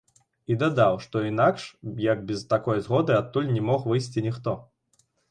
[0.53, 1.65] І дадаў, што інакш
[2.05, 4.55] як без такой згоды адтуль не мог выйсці ніхто.